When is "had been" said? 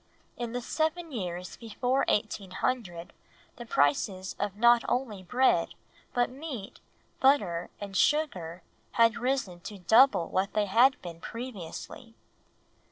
10.65-11.19